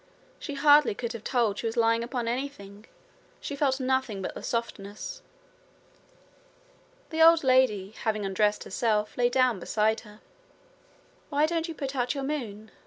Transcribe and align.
She 0.39 0.55
hardly 0.55 0.95
could 0.95 1.13
have 1.13 1.23
told 1.23 1.59
she 1.59 1.67
was 1.67 1.77
lying 1.77 2.03
upon 2.03 2.27
anything: 2.27 2.87
she 3.39 3.55
felt 3.55 3.79
nothing 3.79 4.19
but 4.19 4.33
the 4.33 4.41
softness. 4.41 5.21
The 7.11 7.21
old 7.21 7.43
lady 7.43 7.91
having 7.91 8.25
undressed 8.25 8.63
herself 8.63 9.15
lay 9.15 9.29
down 9.29 9.59
beside 9.59 9.99
her. 9.99 10.19
'Why 11.29 11.45
don't 11.45 11.67
you 11.67 11.75
put 11.75 11.95
out 11.95 12.15
your 12.15 12.23
moon?' 12.23 12.71